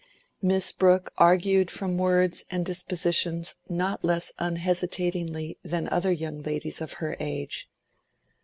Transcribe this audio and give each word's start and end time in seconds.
Miss 0.41 0.71
Brooke 0.71 1.13
argued 1.19 1.69
from 1.69 1.95
words 1.99 2.43
and 2.49 2.65
dispositions 2.65 3.53
not 3.69 4.03
less 4.03 4.33
unhesitatingly 4.39 5.59
than 5.63 5.87
other 5.89 6.11
young 6.11 6.41
ladies 6.41 6.81
of 6.81 6.93
her 6.93 7.15
age. 7.19 7.69